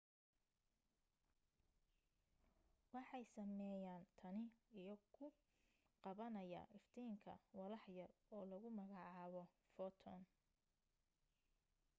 [2.93, 4.45] waxay sameeyaan tani
[4.79, 5.25] iyo ku
[6.03, 9.43] qabanaya iftiinka walax yar oo lagu magacaabo
[9.73, 10.21] footoon